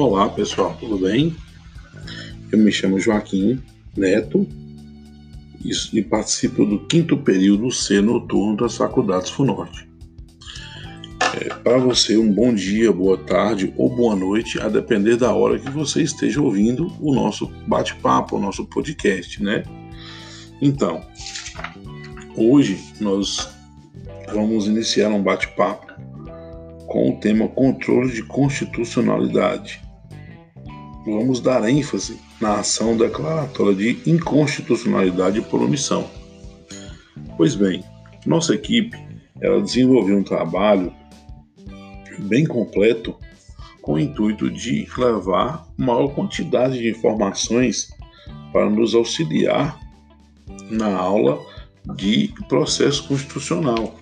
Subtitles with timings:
[0.00, 1.34] Olá pessoal, tudo bem?
[2.52, 3.60] Eu me chamo Joaquim
[3.96, 4.46] Neto
[5.92, 9.88] e participo do quinto período C noturno das faculdades FUNORTE.
[11.34, 15.58] É, Para você, um bom dia, boa tarde ou boa noite, a depender da hora
[15.58, 19.64] que você esteja ouvindo o nosso bate-papo, o nosso podcast, né?
[20.62, 21.02] Então,
[22.36, 23.48] hoje nós
[24.32, 25.92] vamos iniciar um bate-papo
[26.86, 29.87] com o tema controle de constitucionalidade.
[31.10, 36.06] Vamos dar ênfase na ação declaratória de inconstitucionalidade por omissão.
[37.34, 37.82] Pois bem,
[38.26, 38.94] nossa equipe
[39.40, 40.92] ela desenvolveu um trabalho
[42.18, 43.16] bem completo
[43.80, 47.88] com o intuito de levar maior quantidade de informações
[48.52, 49.80] para nos auxiliar
[50.70, 51.40] na aula
[51.96, 53.96] de processo constitucional.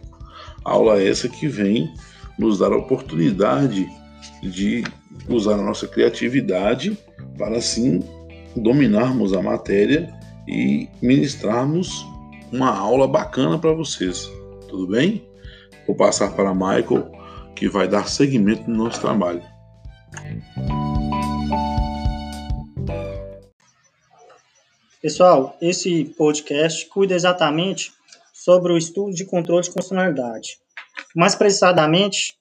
[0.65, 1.89] Aula essa que vem
[2.37, 3.89] nos dar a oportunidade
[4.43, 4.85] de
[5.29, 6.97] usar a nossa criatividade
[7.37, 8.03] para assim
[8.55, 10.13] dominarmos a matéria
[10.49, 12.07] e ministrarmos
[12.53, 14.31] uma aula bacana para vocês.
[14.69, 15.29] Tudo bem?
[15.87, 17.11] Vou passar para Michael,
[17.55, 19.43] que vai dar seguimento no nosso trabalho.
[25.03, 27.93] Pessoal, esse podcast cuida exatamente
[28.33, 30.59] sobre o estudo de controle de constitucionalidade
[31.17, 32.35] mais precisamente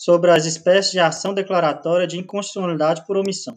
[0.00, 3.54] sobre as espécies de ação declaratória de inconstitucionalidade por omissão.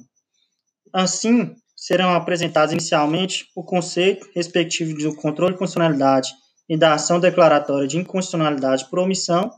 [0.92, 6.34] Assim, serão apresentados inicialmente o conceito respectivo do controle de constitucionalidade
[6.68, 9.50] e da ação declaratória de inconstitucionalidade por omissão,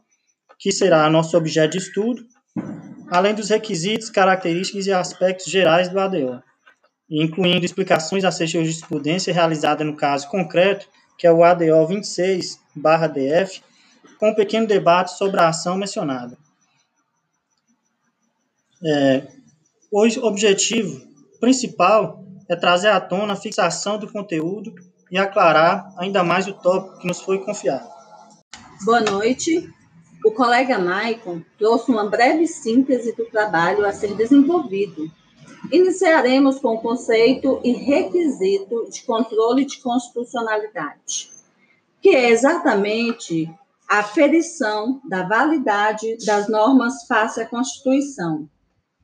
[0.59, 2.23] que será nosso objeto de estudo,
[3.09, 6.39] além dos requisitos, características e aspectos gerais do ADO,
[7.09, 13.64] incluindo explicações acerca de jurisprudência realizada no caso concreto, que é o ADO 26/DF,
[14.20, 16.45] com um pequeno debate sobre a ação mencionada.
[18.83, 19.27] É,
[19.91, 21.02] o objetivo
[21.39, 24.73] principal é trazer à tona a fixação do conteúdo
[25.09, 27.87] e aclarar ainda mais o tópico que nos foi confiado.
[28.83, 29.69] Boa noite.
[30.25, 35.09] O colega Maicon trouxe uma breve síntese do trabalho a ser desenvolvido.
[35.71, 41.30] Iniciaremos com o conceito e requisito de controle de constitucionalidade,
[42.02, 43.49] que é exatamente
[43.87, 48.49] a aferição da validade das normas face à Constituição.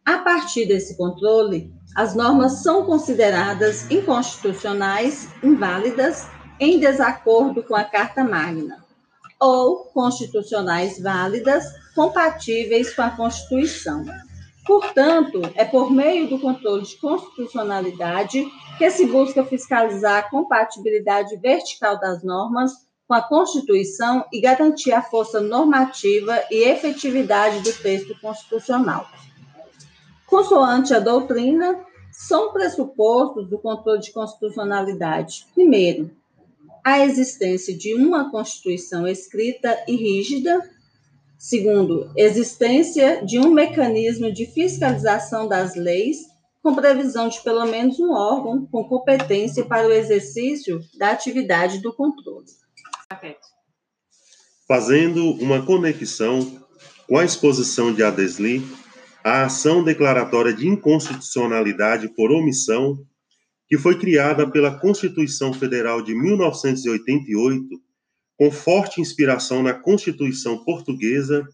[0.06, 6.28] A partir desse controle, as normas são consideradas inconstitucionais, inválidas,
[6.60, 8.84] em desacordo com a Carta Magna,
[9.40, 14.06] ou constitucionais válidas, compatíveis com a Constituição.
[14.66, 18.48] Portanto, é por meio do controle de constitucionalidade
[18.78, 22.72] que se busca fiscalizar a compatibilidade vertical das normas
[23.08, 29.06] com a Constituição e garantir a força normativa e efetividade do texto constitucional.
[30.32, 31.78] Consoante a doutrina,
[32.10, 35.46] são pressupostos do controle de constitucionalidade.
[35.54, 36.10] Primeiro,
[36.82, 40.58] a existência de uma Constituição escrita e rígida.
[41.38, 46.20] Segundo, existência de um mecanismo de fiscalização das leis,
[46.64, 51.92] com previsão de pelo menos um órgão com competência para o exercício da atividade do
[51.92, 52.46] controle.
[54.66, 56.40] Fazendo uma conexão
[57.06, 58.66] com a exposição de Adesli,
[59.24, 63.06] a ação declaratória de inconstitucionalidade por omissão,
[63.68, 67.80] que foi criada pela Constituição Federal de 1988,
[68.38, 71.48] com forte inspiração na Constituição Portuguesa,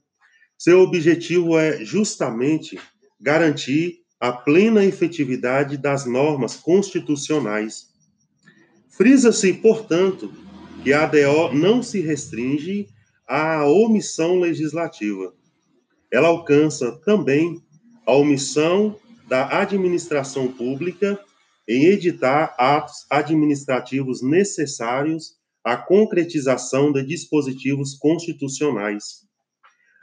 [0.57, 2.79] seu objetivo é justamente
[3.19, 7.87] garantir a plena efetividade das normas constitucionais.
[8.89, 10.33] Frisa-se, portanto,
[10.83, 12.87] que a ADO não se restringe
[13.27, 15.33] à omissão legislativa.
[16.11, 17.61] Ela alcança também
[18.05, 18.97] a omissão
[19.27, 21.19] da administração pública
[21.67, 29.27] em editar atos administrativos necessários à concretização de dispositivos constitucionais.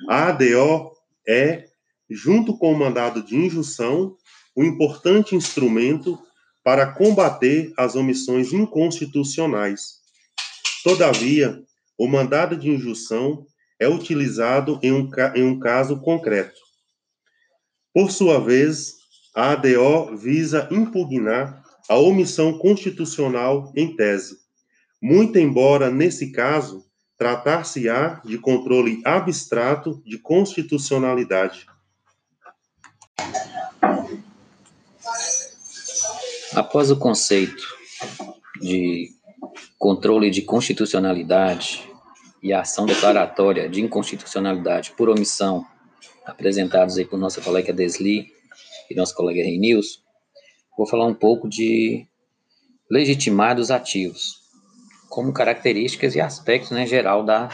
[0.09, 0.93] A ADO
[1.27, 1.65] é,
[2.11, 4.17] junto com o mandado de injunção,
[4.55, 6.19] um importante instrumento
[6.63, 10.05] para combater as omissões inconstitucionais
[10.85, 11.63] Todavia,
[11.97, 13.47] o mandado de injunção
[13.79, 16.61] é utilizado em um, em um caso concreto.
[17.93, 18.95] Por sua vez,
[19.35, 24.39] a ADO visa impugnar a omissão constitucional em tese,
[25.03, 26.85] muito embora, nesse caso,
[27.17, 31.67] tratar-se-á de controle abstrato de constitucionalidade.
[36.55, 37.63] Após o conceito
[38.61, 39.11] de
[39.79, 41.94] controle de constitucionalidade
[42.45, 45.65] e a ação declaratória de inconstitucionalidade por omissão,
[46.27, 48.35] apresentados aí por nossa colega Desli,
[48.91, 50.01] e nosso colega Reinilson,
[50.77, 52.07] vou falar um pouco de
[52.91, 54.43] legitimados ativos,
[55.09, 57.49] como características e aspectos né, geral da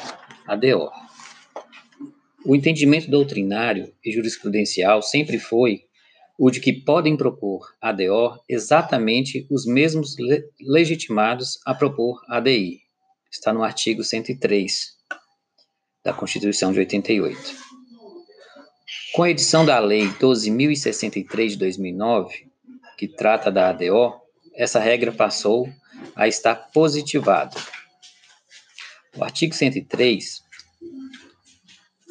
[0.44, 0.90] ADO.
[2.44, 5.84] O entendimento doutrinário e jurisprudencial sempre foi
[6.36, 12.89] o de que podem propor ADO exatamente os mesmos le legitimados a propor ADI.
[13.30, 14.96] Está no artigo 103
[16.04, 17.38] da Constituição de 88.
[19.14, 22.48] Com a edição da Lei 12.063 de 2009,
[22.98, 24.20] que trata da ADO,
[24.54, 25.68] essa regra passou
[26.16, 27.56] a estar positivada.
[29.16, 30.42] O artigo 103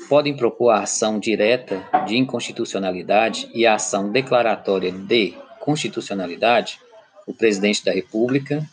[0.07, 6.79] podem propor a ação direta de inconstitucionalidade e a ação declaratória de constitucionalidade
[7.27, 8.67] o presidente da República,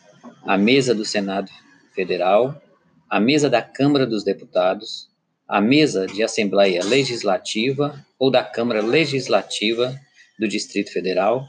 [0.46, 1.50] a mesa do Senado
[1.96, 2.62] Federal,
[3.08, 5.08] a mesa da Câmara dos Deputados,
[5.48, 9.98] a mesa de Assembleia Legislativa ou da Câmara Legislativa
[10.38, 11.46] do Distrito Federal,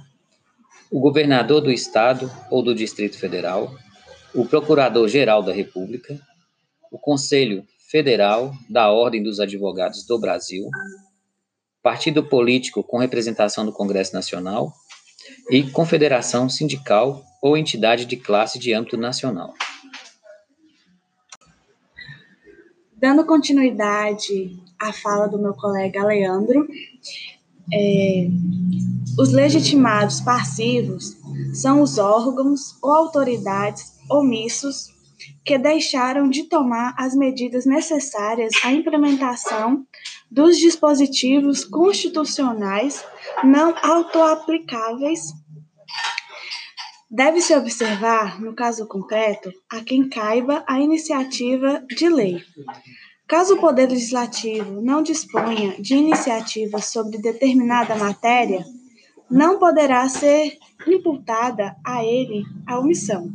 [0.90, 3.76] o governador do Estado ou do Distrito Federal,
[4.34, 6.18] o Procurador-Geral da República,
[6.90, 10.70] o Conselho Federal da Ordem dos Advogados do Brasil,
[11.84, 14.72] partido político com representação no Congresso Nacional
[15.52, 19.54] e confederação sindical ou entidade de classe de âmbito nacional.
[23.00, 26.68] Dando continuidade à fala do meu colega Leandro,
[27.72, 28.28] é,
[29.20, 31.16] os legitimados passivos
[31.54, 34.96] são os órgãos ou autoridades omissos
[35.44, 39.86] que deixaram de tomar as medidas necessárias à implementação
[40.30, 43.04] dos dispositivos constitucionais
[43.44, 45.22] não autoaplicáveis.
[47.10, 52.44] Deve-se observar, no caso concreto, a quem caiba a iniciativa de lei.
[53.26, 58.66] Caso o Poder Legislativo não disponha de iniciativa sobre determinada matéria,
[59.30, 63.32] não poderá ser imputada a ele a omissão.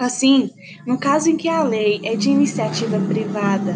[0.00, 0.50] Assim,
[0.86, 3.74] no caso em que a lei é de iniciativa privada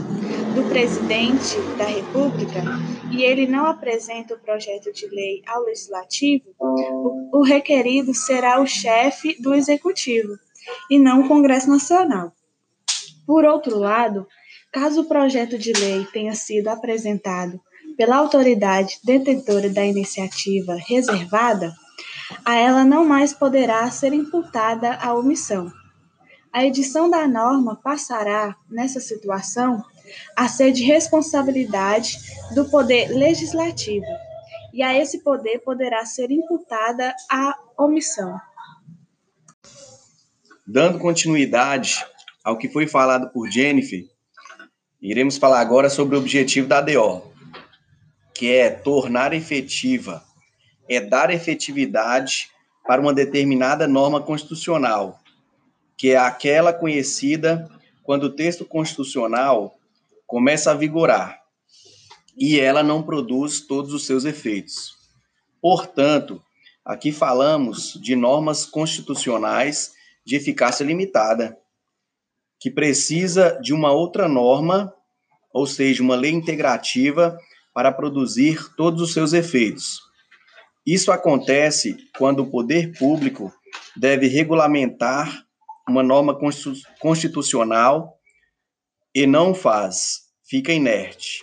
[0.55, 2.63] do presidente da República
[3.13, 9.37] e ele não apresenta o projeto de lei ao legislativo, o, requerido será o chefe
[9.39, 10.33] do executivo
[10.91, 12.33] e não o Congresso Nacional.
[13.27, 14.27] Por outro lado,
[14.73, 17.61] caso o projeto de lei tenha sido apresentado
[17.99, 21.75] pela autoridade detentora da iniciativa reservada,
[22.47, 25.71] a ela não mais poderá ser imputada a omissão
[26.55, 29.85] a edição da norma passará, nessa situação,
[30.37, 32.17] a ser de responsabilidade
[32.55, 34.07] do Poder Legislativo,
[34.73, 38.41] e a esse poder poderá ser imputada a omissão.
[40.65, 42.07] Dando continuidade
[42.45, 44.05] ao que foi falado por Jennifer,
[45.03, 47.33] iremos falar agora sobre o objetivo da ADO,
[48.33, 50.23] que é tornar efetiva,
[50.89, 52.49] é dar efetividade
[52.87, 55.24] para uma determinada norma constitucional,
[55.97, 57.69] que é aquela conhecida
[58.03, 59.75] quando o texto constitucional
[60.27, 61.41] começa a vigorar
[62.37, 64.97] e ela não produz todos os seus efeitos.
[65.61, 66.43] Portanto,
[66.85, 69.93] aqui falamos de normas constitucionais
[70.25, 71.57] de eficácia limitada,
[72.59, 74.93] que precisa de uma outra norma,
[75.53, 77.39] ou seja, uma lei integrativa
[77.73, 80.01] para produzir todos os seus efeitos.
[80.87, 83.53] Isso acontece quando o poder público
[83.97, 85.44] deve regulamentar
[85.89, 86.39] uma norma
[87.01, 88.19] constitucional
[89.15, 91.43] e não faz, fica inerte,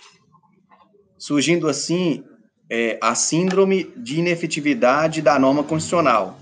[1.18, 2.24] surgindo assim
[2.70, 6.38] é, a síndrome de inefetividade da norma constitucional,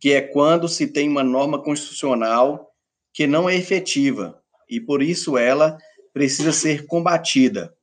[0.00, 2.70] que é quando se tem uma norma constitucional
[3.12, 5.78] que não é efetiva e por isso ela
[6.12, 7.74] precisa ser combatida.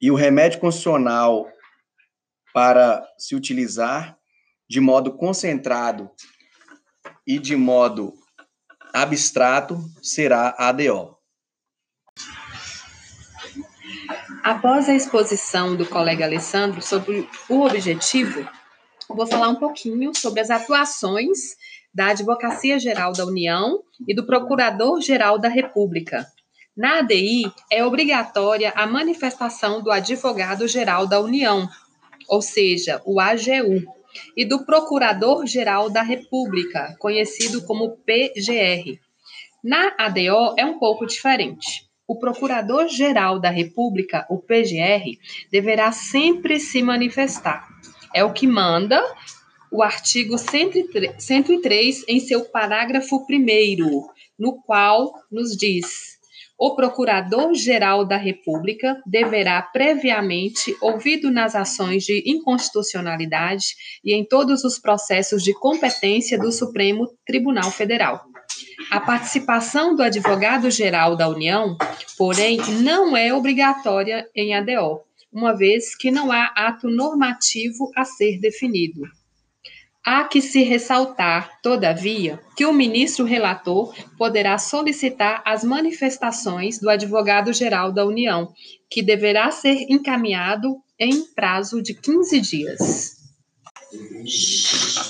[0.00, 1.48] E o remédio constitucional
[2.54, 4.16] para se utilizar
[4.68, 6.10] de modo concentrado
[7.28, 8.14] e de modo
[8.94, 11.14] abstrato será a ADO.
[14.42, 18.48] Após a exposição do colega Alessandro sobre o objetivo,
[19.10, 21.38] vou falar um pouquinho sobre as atuações
[21.94, 26.26] da Advocacia Geral da União e do Procurador-Geral da República.
[26.74, 31.68] Na ADI, é obrigatória a manifestação do Advogado-Geral da União,
[32.26, 33.97] ou seja, o AGU,
[34.36, 38.98] e do Procurador-Geral da República, conhecido como PGR.
[39.62, 41.88] Na ADO é um pouco diferente.
[42.06, 45.18] O Procurador-Geral da República, o PGR,
[45.50, 47.68] deverá sempre se manifestar.
[48.14, 49.02] É o que manda
[49.70, 54.06] o artigo 103 em seu parágrafo 1,
[54.38, 56.17] no qual nos diz:
[56.58, 64.76] o Procurador-Geral da República deverá previamente, ouvido nas ações de inconstitucionalidade e em todos os
[64.76, 68.24] processos de competência do Supremo Tribunal Federal.
[68.90, 71.76] A participação do advogado-geral da União,
[72.16, 75.00] porém, não é obrigatória em ADO,
[75.32, 79.02] uma vez que não há ato normativo a ser definido.
[80.10, 87.92] Há que se ressaltar, todavia, que o ministro relator poderá solicitar as manifestações do advogado-geral
[87.92, 88.50] da União,
[88.88, 93.16] que deverá ser encaminhado em prazo de 15 dias.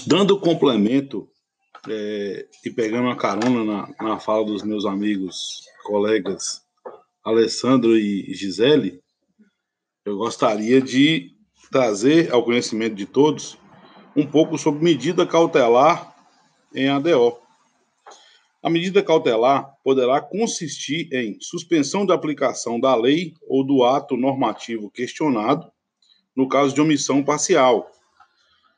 [0.05, 1.29] Dando complemento
[1.89, 6.63] é, e pegando uma carona na, na fala dos meus amigos, colegas
[7.25, 9.01] Alessandro e Gisele,
[10.05, 11.37] eu gostaria de
[11.71, 13.57] trazer ao conhecimento de todos
[14.19, 16.13] um pouco sobre medida cautelar
[16.75, 17.39] em ADO.
[18.61, 24.91] A medida cautelar poderá consistir em suspensão de aplicação da lei ou do ato normativo
[24.91, 25.71] questionado,
[26.35, 27.89] no caso de omissão parcial,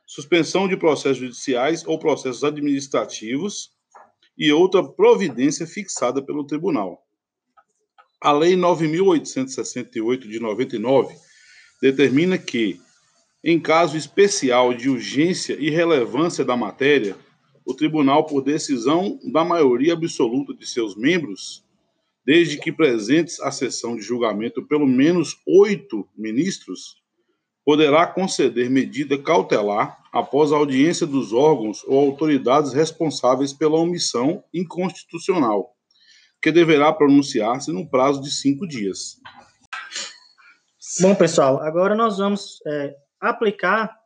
[0.07, 3.73] suspensão de processos judiciais ou processos administrativos
[4.37, 7.03] e outra providência fixada pelo tribunal.
[8.21, 11.17] A Lei 9868 de 99
[11.81, 12.79] determina que
[13.43, 17.17] em caso especial de urgência e relevância da matéria,
[17.65, 21.65] o tribunal, por decisão da maioria absoluta de seus membros,
[22.25, 27.01] desde que presentes à sessão de julgamento pelo menos oito ministros,
[27.65, 35.75] poderá conceder medida cautelar após a audiência dos órgãos ou autoridades responsáveis pela omissão inconstitucional,
[36.43, 39.17] que deverá pronunciar-se no prazo de cinco dias.
[41.01, 43.99] Bom, pessoal, agora nós vamos é, aplicar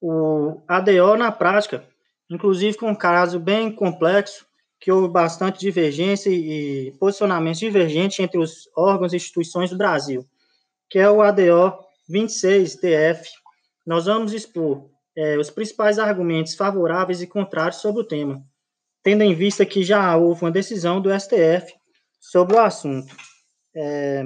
[0.00, 1.86] o ADO na prática,
[2.30, 4.46] inclusive com um caso bem complexo,
[4.80, 10.26] que houve bastante divergência e posicionamentos divergentes entre os órgãos e instituições do Brasil,
[10.88, 11.78] que é o ADO
[12.10, 13.26] 26-DF.
[13.86, 18.44] Nós vamos expor é, os principais argumentos favoráveis e contrários sobre o tema,
[19.02, 21.74] tendo em vista que já houve uma decisão do STF
[22.20, 23.14] sobre o assunto.
[23.74, 24.22] É,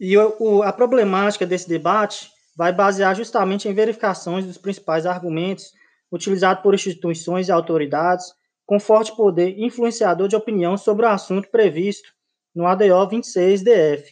[0.00, 5.72] e o, a problemática desse debate vai basear justamente em verificações dos principais argumentos
[6.10, 8.26] utilizados por instituições e autoridades
[8.64, 12.08] com forte poder influenciador de opinião sobre o assunto previsto
[12.54, 14.04] no ADO 26-DF,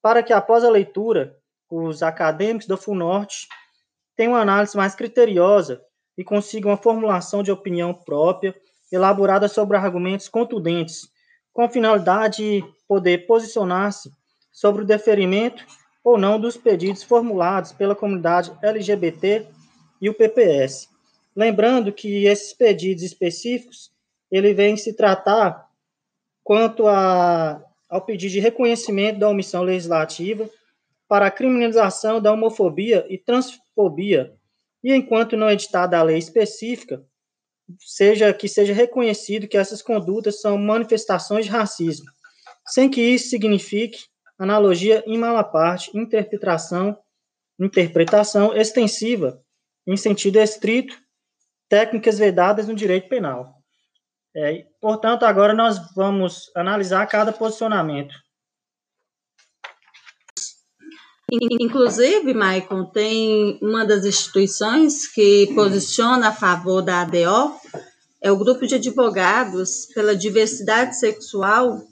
[0.00, 1.36] para que após a leitura,
[1.70, 3.46] os acadêmicos da FUNORTE
[4.16, 5.80] tenham uma análise mais criteriosa
[6.16, 8.54] e consigam uma formulação de opinião própria,
[8.90, 11.08] elaborada sobre argumentos contundentes,
[11.52, 14.10] com a finalidade de poder posicionar-se
[14.58, 15.64] sobre o deferimento
[16.02, 19.46] ou não dos pedidos formulados pela comunidade LGBT
[20.00, 20.88] e o PPS.
[21.34, 23.92] Lembrando que esses pedidos específicos,
[24.28, 25.64] ele vem se tratar
[26.42, 30.50] quanto a, ao pedido de reconhecimento da omissão legislativa
[31.06, 34.34] para a criminalização da homofobia e transfobia,
[34.82, 37.04] e enquanto não editada a lei específica,
[37.78, 42.06] seja que seja reconhecido que essas condutas são manifestações de racismo,
[42.66, 44.00] sem que isso signifique
[44.38, 46.96] analogia em mala parte, interpretação,
[47.58, 49.42] interpretação extensiva,
[49.86, 50.96] em sentido estrito,
[51.68, 53.54] técnicas vedadas no direito penal.
[54.36, 58.14] É, portanto, agora nós vamos analisar cada posicionamento.
[61.60, 67.54] Inclusive, Maicon, tem uma das instituições que posiciona a favor da ADO,
[68.22, 71.82] é o Grupo de Advogados pela Diversidade Sexual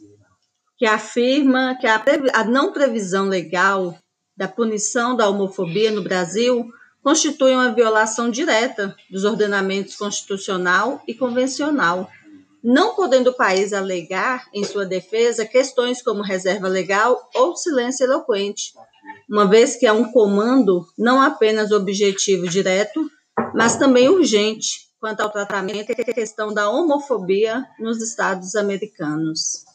[0.78, 2.02] que afirma que a,
[2.34, 3.96] a não previsão legal
[4.36, 6.68] da punição da homofobia no Brasil
[7.02, 12.10] constitui uma violação direta dos ordenamentos constitucional e convencional,
[12.62, 18.72] não podendo o país alegar em sua defesa questões como reserva legal ou silêncio eloquente,
[19.30, 23.08] uma vez que é um comando não apenas objetivo direto,
[23.54, 29.65] mas também urgente quanto ao tratamento e questão da homofobia nos Estados americanos.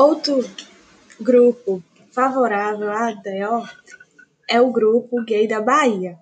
[0.00, 0.42] Outro
[1.20, 3.68] grupo favorável à ADO
[4.48, 6.16] é o grupo gay da Bahia.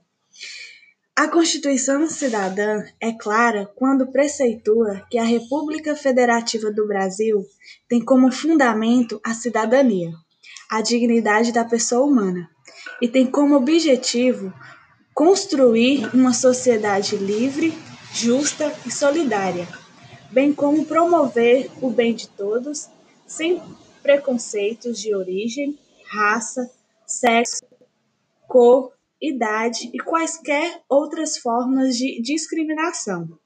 [1.15, 7.47] A Constituição Cidadã é clara quando preceitua que a República Federativa do Brasil
[7.89, 10.11] tem como fundamento a cidadania,
[10.69, 12.51] a dignidade da pessoa humana,
[13.01, 14.53] e tem como objetivo
[15.15, 17.73] construir uma sociedade livre,
[18.13, 19.69] justa e solidária,
[20.33, 22.98] bem como promover o bem de todos
[23.29, 23.63] sem
[24.03, 25.79] preconceitos de origem,
[26.11, 26.69] raça,
[27.07, 27.65] sexo,
[28.49, 33.39] cor, idade e quaisquer outras formas de discriminação.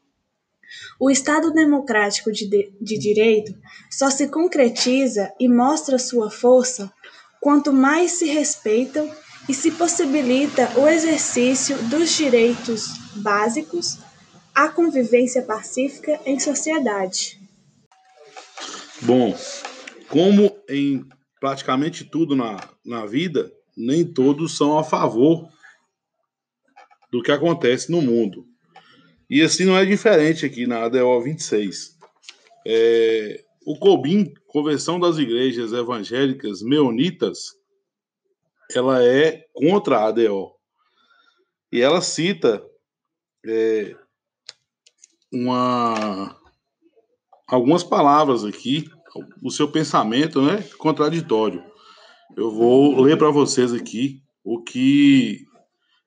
[0.98, 3.54] O Estado democrático de, de, de direito
[3.90, 6.90] só se concretiza e mostra sua força
[7.40, 9.10] quanto mais se respeitam
[9.48, 12.86] e se possibilita o exercício dos direitos
[13.16, 13.98] básicos
[14.54, 17.40] à convivência pacífica em sociedade.
[19.02, 19.36] Bom,
[20.12, 21.08] como em
[21.40, 25.48] praticamente tudo na, na vida, nem todos são a favor
[27.10, 28.46] do que acontece no mundo.
[29.28, 31.96] E assim não é diferente aqui na ADO 26.
[32.66, 37.56] É, o COBIM, Convenção das Igrejas Evangélicas Meonitas,
[38.74, 40.52] ela é contra a ADO.
[41.72, 42.62] E ela cita
[43.46, 43.96] é,
[45.32, 46.38] uma,
[47.48, 48.90] algumas palavras aqui,
[49.42, 51.62] o seu pensamento né, contraditório.
[52.36, 55.44] Eu vou ler para vocês aqui o que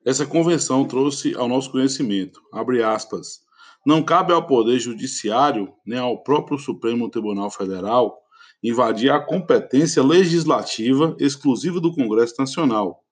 [0.04, 2.40] essa convenção trouxe ao nosso conhecimento.
[2.52, 3.40] Abre aspas.
[3.84, 8.18] Não cabe ao Poder Judiciário, nem ao próprio Supremo Tribunal Federal,
[8.62, 13.04] invadir a competência legislativa exclusiva do Congresso Nacional,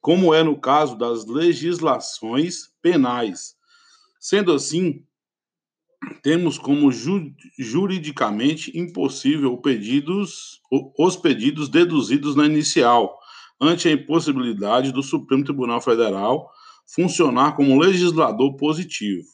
[0.00, 3.54] como é no caso das legislações penais.
[4.20, 5.02] Sendo assim,
[6.22, 10.60] temos como ju juridicamente impossível pedidos,
[10.98, 13.18] os pedidos deduzidos na inicial,
[13.60, 16.50] ante a impossibilidade do Supremo Tribunal Federal
[16.86, 19.26] funcionar como legislador positivo.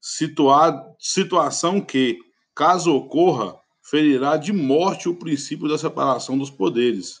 [0.00, 2.18] Situa situação que,
[2.54, 7.20] caso ocorra, ferirá de morte o princípio da separação dos poderes,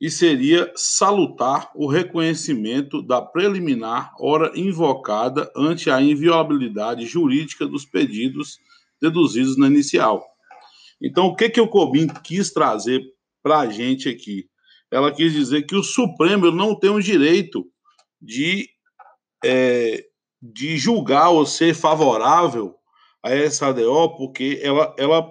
[0.00, 8.58] e seria salutar o reconhecimento da preliminar hora invocada ante a inviolabilidade jurídica dos pedidos
[9.00, 10.24] deduzidos na inicial.
[11.02, 13.02] Então, o que, que o Cobin quis trazer
[13.42, 14.48] para a gente aqui?
[14.90, 17.66] Ela quis dizer que o Supremo não tem o direito
[18.20, 18.68] de,
[19.44, 20.04] é,
[20.42, 22.74] de julgar ou ser favorável
[23.22, 25.30] a essa ADO, porque ela, ela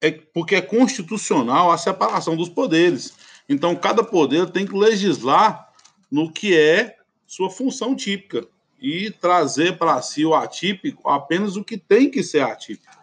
[0.00, 3.12] é, porque é constitucional a separação dos poderes.
[3.48, 5.72] Então, cada poder tem que legislar
[6.10, 8.46] no que é sua função típica
[8.80, 12.96] e trazer para si o atípico apenas o que tem que ser atípico.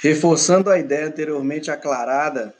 [0.00, 2.54] Reforçando a ideia anteriormente aclarada,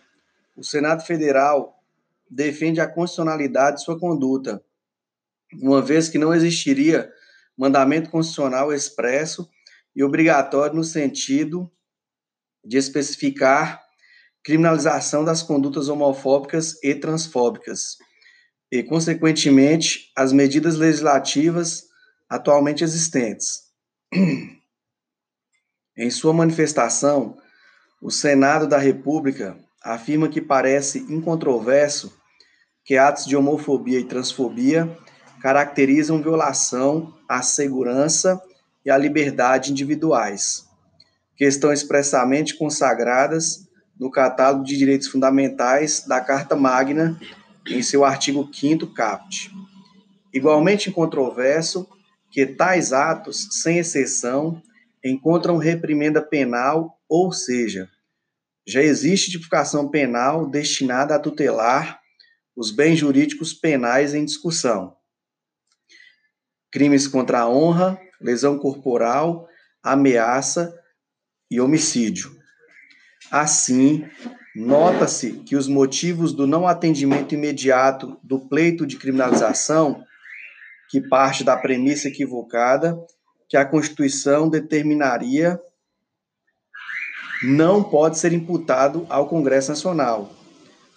[0.57, 1.83] o Senado Federal
[2.31, 4.63] defende a constitucionalidade de sua conduta,
[5.61, 7.13] uma vez que não existiria
[7.57, 9.51] mandamento constitucional expresso
[9.95, 11.71] e obrigatório no sentido
[12.65, 13.82] de especificar
[14.44, 17.96] criminalização das condutas homofóbicas e transfóbicas,
[18.70, 21.85] e, consequentemente, as medidas legislativas
[22.28, 23.61] atualmente existentes.
[25.96, 27.37] Em sua manifestação,
[28.00, 32.12] o Senado da República afirma que parece incontroverso
[32.85, 34.96] que atos de homofobia e transfobia
[35.40, 38.40] caracterizam violação à segurança
[38.85, 40.64] e à liberdade individuais,
[41.37, 43.68] que estão expressamente consagradas
[44.03, 47.17] no catálogo de direitos fundamentais da Carta Magna,
[47.69, 49.49] em seu artigo 5 caput.
[50.35, 51.88] Igualmente incontroverso
[52.29, 54.61] que tais atos, sem exceção,
[55.05, 57.88] encontram reprimenda penal, ou seja,
[58.67, 62.01] já existe tipificação penal destinada a tutelar
[62.57, 64.97] os bens jurídicos penais em discussão.
[66.73, 69.49] Crimes contra a honra, lesão corporal,
[69.81, 70.77] ameaça
[71.49, 72.41] e homicídio.
[73.33, 74.05] Assim,
[74.55, 80.05] nota-se que os motivos do não atendimento imediato do pleito de criminalização,
[80.90, 82.95] que parte da premissa equivocada
[83.49, 85.59] que a Constituição determinaria,
[87.42, 90.31] não pode ser imputado ao Congresso Nacional,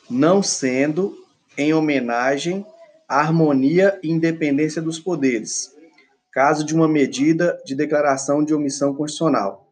[0.09, 1.15] não sendo
[1.57, 2.65] em homenagem
[3.07, 5.71] à harmonia e independência dos poderes,
[6.33, 9.71] caso de uma medida de declaração de omissão constitucional.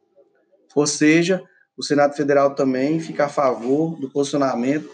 [0.73, 1.43] Ou seja,
[1.77, 4.89] o Senado Federal também fica a favor do posicionamento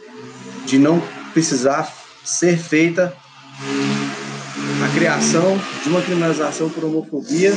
[0.66, 1.02] de não
[1.34, 3.16] precisar ser feita
[4.84, 7.52] a criação de uma criminalização por homofobia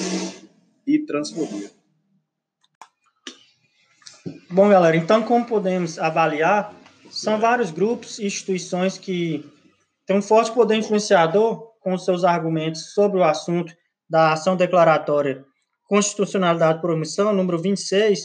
[0.87, 1.70] e transfobia.
[4.50, 6.74] Bom, galera, então como podemos avaliar,
[7.11, 9.44] são vários grupos e instituições que
[10.06, 13.72] têm um forte poder influenciador com seus argumentos sobre o assunto
[14.08, 15.44] da ação declaratória
[15.92, 18.20] Constitucionalidade por omissão, número 26,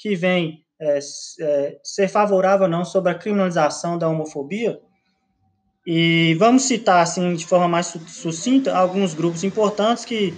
[0.00, 0.98] que vem é,
[1.40, 4.80] é, ser favorável ou não sobre a criminalização da homofobia.
[5.86, 10.34] E vamos citar, assim, de forma mais sucinta, alguns grupos importantes que,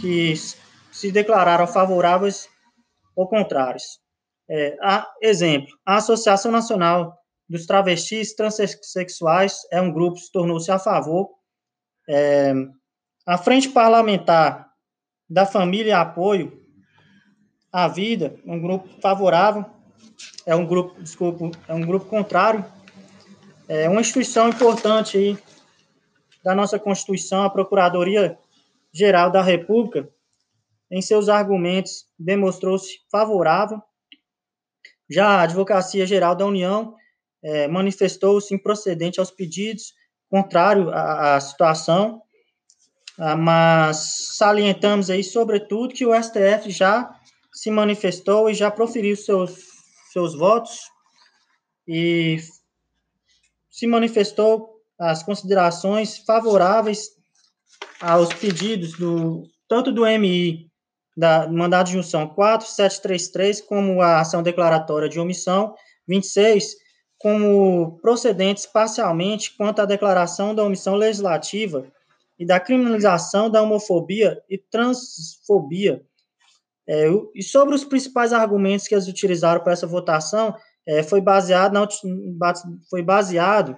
[0.00, 0.34] que
[0.92, 2.48] se declararam favoráveis
[3.16, 3.98] ou contrários.
[4.48, 7.16] É, a, exemplo, a Associação Nacional
[7.48, 11.30] dos Travestis Transsexuais é um grupo que se tornou-se a favor.
[12.08, 12.52] É,
[13.26, 14.68] a Frente Parlamentar
[15.28, 16.63] da família e apoio
[17.74, 19.64] à vida, um grupo favorável,
[20.46, 22.64] é um grupo, desculpa, é um grupo contrário,
[23.66, 25.36] é uma instituição importante aí
[26.44, 28.38] da nossa Constituição, a Procuradoria
[28.92, 30.08] Geral da República,
[30.88, 33.82] em seus argumentos, demonstrou-se favorável.
[35.10, 36.94] Já a Advocacia Geral da União
[37.42, 39.94] é, manifestou-se improcedente aos pedidos,
[40.30, 42.22] contrário à, à situação,
[43.18, 47.12] ah, mas salientamos aí, sobretudo, que o STF já
[47.54, 49.56] se manifestou e já proferiu seus,
[50.12, 50.90] seus votos
[51.86, 52.38] e
[53.70, 57.10] se manifestou as considerações favoráveis
[58.00, 60.70] aos pedidos do tanto do MI
[61.16, 65.74] da mandado de junção 4733, como a ação declaratória de omissão
[66.08, 66.76] 26,
[67.16, 71.86] como procedentes parcialmente quanto à declaração da omissão legislativa
[72.38, 76.04] e da criminalização da homofobia e transfobia.
[76.86, 80.54] É, e sobre os principais argumentos que eles utilizaram para essa votação,
[80.86, 81.88] é, foi, baseado na,
[82.90, 83.76] foi baseado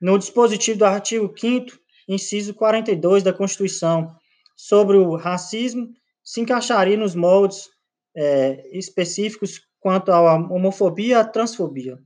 [0.00, 4.08] no dispositivo do artigo 5 inciso 42 da Constituição,
[4.56, 5.88] sobre o racismo,
[6.24, 7.68] se encaixaria nos moldes
[8.16, 11.98] é, específicos quanto à homofobia e à transfobia.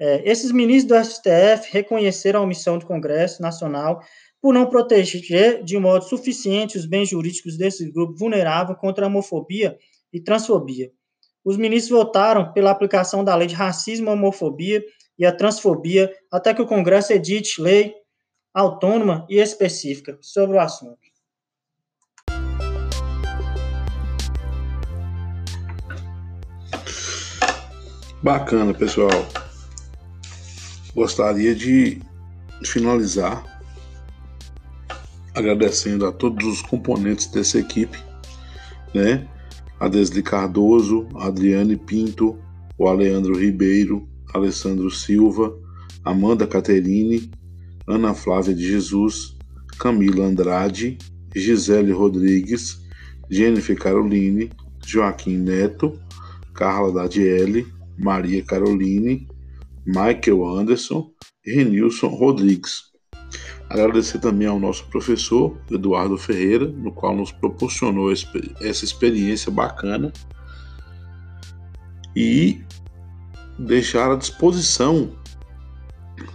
[0.00, 4.00] É, esses ministros do STF reconheceram a omissão do Congresso Nacional
[4.44, 9.74] por não proteger de modo suficiente os bens jurídicos desse grupo vulnerável contra a homofobia
[10.12, 10.92] e transfobia.
[11.42, 14.84] Os ministros votaram pela aplicação da lei de racismo, homofobia
[15.18, 17.94] e a transfobia até que o Congresso edite lei
[18.52, 20.98] autônoma e específica sobre o assunto.
[28.22, 29.08] Bacana, pessoal.
[30.94, 31.98] Gostaria de
[32.62, 33.53] finalizar
[35.34, 37.98] agradecendo a todos os componentes dessa equipe,
[38.94, 39.28] né?
[39.80, 42.38] A Desli Cardoso, a Adriane Pinto,
[42.78, 45.54] o Aleandro Ribeiro, Alessandro Silva,
[46.04, 47.30] Amanda Caterine,
[47.86, 49.36] Ana Flávia de Jesus,
[49.78, 50.96] Camila Andrade,
[51.34, 52.80] Gisele Rodrigues,
[53.28, 54.50] Jennifer Caroline,
[54.86, 55.98] Joaquim Neto,
[56.54, 57.66] Carla Dadiele,
[57.98, 59.26] Maria Caroline,
[59.86, 61.10] Michael Anderson
[61.44, 62.93] e Renilson Rodrigues.
[63.68, 70.12] Agradecer também ao nosso professor Eduardo Ferreira, no qual nos proporcionou essa experiência bacana
[72.14, 72.62] e
[73.58, 75.10] deixar à disposição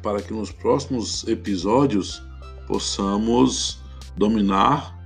[0.01, 2.21] para que nos próximos episódios
[2.67, 3.79] possamos
[4.17, 4.97] dominar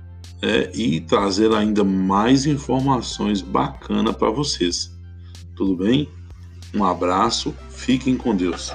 [0.42, 4.92] é, e trazer ainda mais informações bacanas para vocês.
[5.54, 6.08] Tudo bem?
[6.74, 8.74] Um abraço, fiquem com Deus.